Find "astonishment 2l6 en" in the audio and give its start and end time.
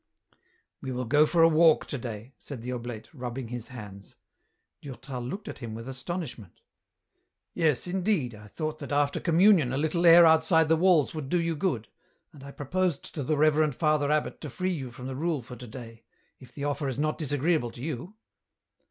5.87-6.57